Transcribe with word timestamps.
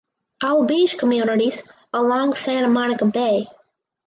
All 0.43 0.65
beach 0.65 0.97
communities 0.97 1.61
along 1.93 2.33
Santa 2.33 2.67
Monica 2.67 3.05
bay. 3.05 3.45